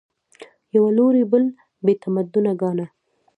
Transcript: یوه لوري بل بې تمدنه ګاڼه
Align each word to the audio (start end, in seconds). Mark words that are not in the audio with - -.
یوه 0.75 0.89
لوري 0.97 1.23
بل 1.31 1.43
بې 1.85 1.93
تمدنه 2.01 2.51
ګاڼه 2.61 2.85